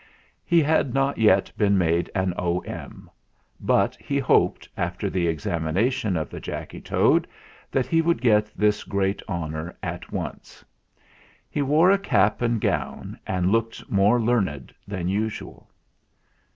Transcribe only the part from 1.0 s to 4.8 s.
yet been made an O.M.; but he hoped,